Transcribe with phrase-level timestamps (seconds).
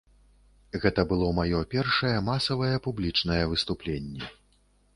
[0.85, 4.35] Гэта было маё першае масавае публічнае выступленне.